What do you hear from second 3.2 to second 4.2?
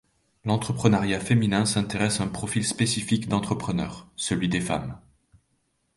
d'entrepreneurs,